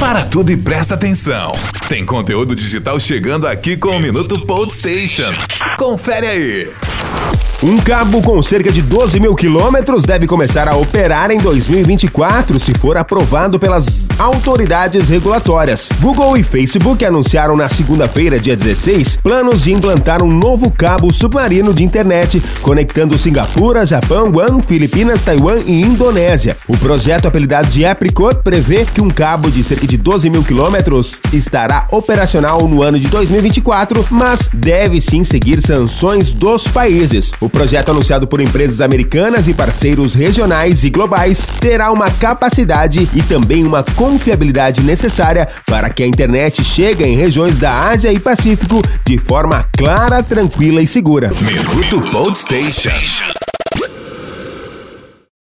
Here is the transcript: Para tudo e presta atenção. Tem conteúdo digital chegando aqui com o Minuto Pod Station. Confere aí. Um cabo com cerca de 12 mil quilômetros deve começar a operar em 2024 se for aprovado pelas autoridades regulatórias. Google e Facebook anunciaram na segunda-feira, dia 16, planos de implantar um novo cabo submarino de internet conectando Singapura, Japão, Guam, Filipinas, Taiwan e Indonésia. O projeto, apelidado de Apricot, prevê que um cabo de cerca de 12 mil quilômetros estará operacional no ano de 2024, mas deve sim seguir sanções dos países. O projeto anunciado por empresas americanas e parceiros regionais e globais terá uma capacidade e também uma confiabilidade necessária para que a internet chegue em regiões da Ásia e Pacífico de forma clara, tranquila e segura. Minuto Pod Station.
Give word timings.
Para 0.00 0.24
tudo 0.24 0.50
e 0.50 0.56
presta 0.56 0.94
atenção. 0.94 1.52
Tem 1.86 2.06
conteúdo 2.06 2.56
digital 2.56 2.98
chegando 2.98 3.46
aqui 3.46 3.76
com 3.76 3.90
o 3.90 4.00
Minuto 4.00 4.40
Pod 4.46 4.72
Station. 4.72 5.30
Confere 5.76 6.26
aí. 6.26 6.70
Um 7.62 7.76
cabo 7.76 8.22
com 8.22 8.42
cerca 8.42 8.72
de 8.72 8.80
12 8.80 9.20
mil 9.20 9.34
quilômetros 9.34 10.06
deve 10.06 10.26
começar 10.26 10.66
a 10.68 10.74
operar 10.74 11.30
em 11.30 11.36
2024 11.36 12.58
se 12.58 12.72
for 12.78 12.96
aprovado 12.96 13.60
pelas 13.60 14.08
autoridades 14.20 15.08
regulatórias. 15.08 15.88
Google 15.98 16.36
e 16.36 16.42
Facebook 16.42 17.02
anunciaram 17.02 17.56
na 17.56 17.70
segunda-feira, 17.70 18.38
dia 18.38 18.54
16, 18.54 19.16
planos 19.16 19.62
de 19.62 19.72
implantar 19.72 20.22
um 20.22 20.30
novo 20.30 20.70
cabo 20.70 21.10
submarino 21.12 21.72
de 21.72 21.82
internet 21.82 22.42
conectando 22.60 23.16
Singapura, 23.16 23.86
Japão, 23.86 24.30
Guam, 24.30 24.60
Filipinas, 24.60 25.24
Taiwan 25.24 25.60
e 25.64 25.80
Indonésia. 25.80 26.54
O 26.68 26.76
projeto, 26.76 27.28
apelidado 27.28 27.68
de 27.68 27.86
Apricot, 27.86 28.42
prevê 28.44 28.84
que 28.84 29.00
um 29.00 29.08
cabo 29.08 29.50
de 29.50 29.64
cerca 29.64 29.86
de 29.86 29.96
12 29.96 30.28
mil 30.28 30.44
quilômetros 30.44 31.18
estará 31.32 31.86
operacional 31.90 32.68
no 32.68 32.82
ano 32.82 32.98
de 32.98 33.08
2024, 33.08 34.06
mas 34.10 34.50
deve 34.52 35.00
sim 35.00 35.24
seguir 35.24 35.62
sanções 35.62 36.30
dos 36.30 36.68
países. 36.68 37.32
O 37.40 37.48
projeto 37.48 37.90
anunciado 37.90 38.26
por 38.26 38.42
empresas 38.42 38.82
americanas 38.82 39.48
e 39.48 39.54
parceiros 39.54 40.12
regionais 40.12 40.84
e 40.84 40.90
globais 40.90 41.46
terá 41.58 41.90
uma 41.90 42.10
capacidade 42.10 43.08
e 43.14 43.22
também 43.22 43.64
uma 43.64 43.82
confiabilidade 44.10 44.82
necessária 44.82 45.48
para 45.66 45.88
que 45.88 46.02
a 46.02 46.06
internet 46.06 46.64
chegue 46.64 47.04
em 47.04 47.16
regiões 47.16 47.58
da 47.58 47.88
Ásia 47.90 48.12
e 48.12 48.18
Pacífico 48.18 48.82
de 49.06 49.18
forma 49.18 49.64
clara, 49.76 50.20
tranquila 50.20 50.82
e 50.82 50.86
segura. 50.86 51.30
Minuto 51.40 52.00
Pod 52.10 52.36
Station. 52.36 52.90